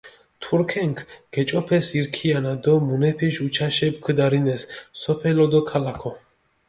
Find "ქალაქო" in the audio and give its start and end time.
5.69-6.11